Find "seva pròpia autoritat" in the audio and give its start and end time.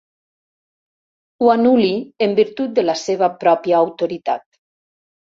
3.01-4.43